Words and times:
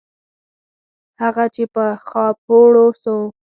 هغه 1.21 1.45
چې 1.55 1.63
په 1.73 1.85
خاپوړو 2.07 2.87
سو. 3.01 3.17